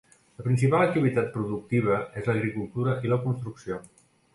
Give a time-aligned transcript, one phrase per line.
[0.39, 3.85] La principal activitat productiva és l'agricultura i la construcció.